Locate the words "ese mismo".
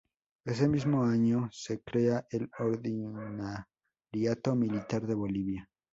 0.45-1.03